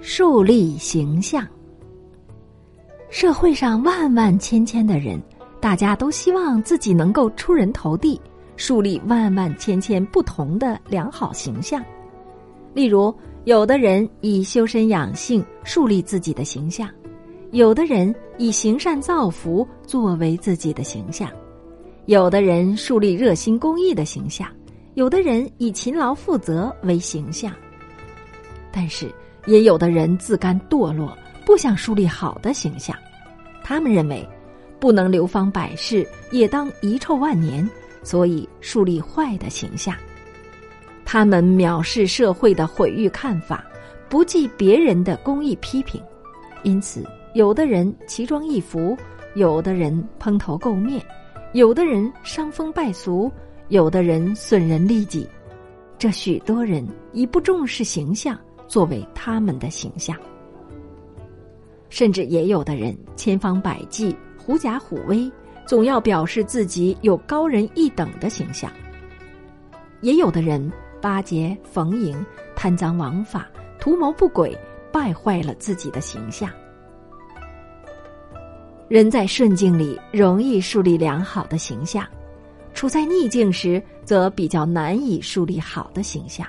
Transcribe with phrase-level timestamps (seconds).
[0.00, 1.46] 树立形象。
[3.08, 5.20] 社会上万万千千的人，
[5.60, 8.20] 大家都希望自己能够出人头地，
[8.56, 11.82] 树立万万千千不同的良好形象。
[12.74, 13.14] 例如，
[13.44, 16.90] 有的人以修身养性树立自己的形象，
[17.52, 21.30] 有的人以行善造福作为自己的形象，
[22.04, 24.46] 有的人树立热心公益的形象，
[24.94, 27.52] 有的人以勤劳负责为形象。
[28.70, 29.10] 但是，
[29.46, 32.96] 也有的人自甘堕落，不想树立好的形象。
[33.62, 34.28] 他们认为，
[34.78, 37.68] 不能流芳百世，也当遗臭万年，
[38.02, 39.94] 所以树立坏的形象。
[41.04, 43.64] 他们藐视社会的毁誉看法，
[44.08, 46.02] 不计别人的公益批评，
[46.62, 48.96] 因此，有的人奇装异服，
[49.34, 51.04] 有的人蓬头垢面，
[51.52, 53.30] 有的人伤风败俗，
[53.68, 55.28] 有的人损人利己。
[55.98, 58.38] 这许多人以不重视形象。
[58.66, 60.16] 作为他们的形象，
[61.88, 65.30] 甚至也有的人千方百计、狐假虎威，
[65.66, 68.70] 总要表示自己有高人一等的形象；
[70.00, 74.56] 也有的人巴结逢迎、贪赃枉法、图谋不轨，
[74.92, 76.50] 败坏了自己的形象。
[78.88, 82.06] 人在顺境里容易树立良好的形象，
[82.72, 86.46] 处在逆境时则比较难以树立好的形象。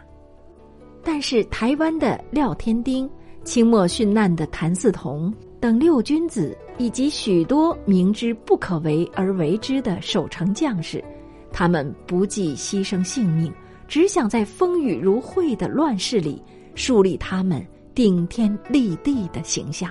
[1.09, 3.09] 但是，台湾的廖天丁、
[3.45, 11.02] 清末殉难的谭嗣同等六君子，以及许多明知不可为而为之的守城将士，
[11.49, 13.49] 他们不计牺牲性命，
[13.88, 16.44] 只想在风雨如晦的乱世里
[16.75, 19.89] 树立他们顶天立地的形象。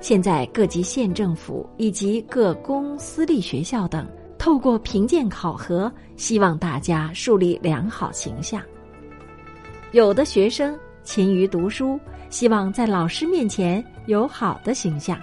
[0.00, 4.04] 现在，各级县政府以及各公私立学校等，
[4.36, 8.60] 透过评鉴考核，希望大家树立良好形象。
[9.92, 15.18] 有的学生勤于读书，希望在老师面前有好的形象；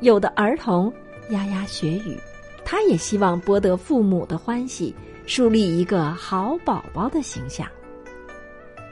[0.00, 0.92] 有的儿童
[1.30, 2.18] 牙牙学语，
[2.64, 4.92] 他也希望博得父母的欢喜，
[5.26, 7.68] 树立一个好宝宝的形象；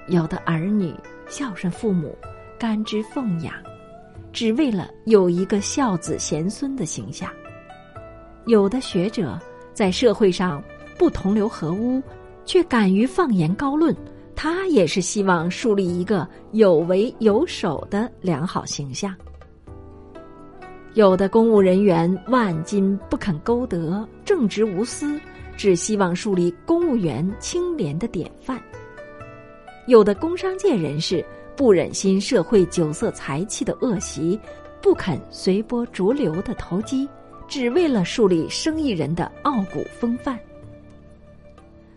[0.07, 0.95] 有的儿女
[1.27, 2.17] 孝顺父母，
[2.57, 3.53] 甘之奉养，
[4.33, 7.29] 只为了有一个孝子贤孙的形象；
[8.45, 9.37] 有的学者
[9.75, 10.63] 在社会上
[10.97, 12.01] 不同流合污，
[12.45, 13.93] 却敢于放言高论。
[14.49, 19.13] 他也是希望树立一个有为有守的良好形象。
[20.95, 25.21] 有的公务人员万金不肯勾得，正直无私，
[25.57, 28.63] 只希望树立公务员清廉的典范。
[29.89, 34.39] 有的工商界人士不忍心社会酒色财气的恶习，
[34.81, 37.09] 不肯随波逐流的投机，
[37.49, 40.39] 只为了树立生意人的傲骨风范。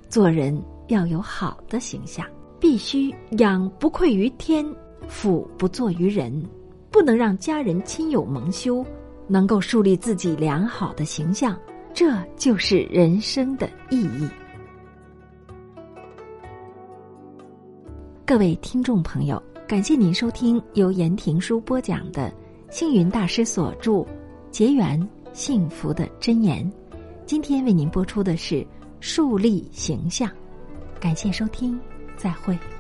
[0.10, 0.60] 做人。
[0.90, 2.26] 要有好的形象，
[2.60, 4.66] 必须养不愧于天，
[5.08, 6.46] 俯不作于人，
[6.92, 8.86] 不能让家人亲友蒙羞，
[9.28, 11.58] 能够树立自己良好的形象，
[11.94, 14.28] 这就是人生的意义。
[18.26, 22.32] 各位听众朋友，感谢您收听由言庭书播讲的
[22.70, 23.92] 星云大师所著
[24.52, 26.64] 《结缘幸福的箴言》，
[27.26, 28.66] 今天为您播出的是
[29.00, 30.30] 树立形象。
[31.00, 31.80] 感谢收听，
[32.20, 32.79] 再会。